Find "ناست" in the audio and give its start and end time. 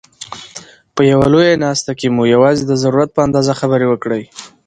1.63-1.85